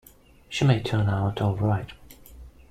She 0.49 0.65
may 0.65 0.81
turn 0.81 1.09
out 1.09 1.41
all 1.41 1.55
right. 1.57 1.91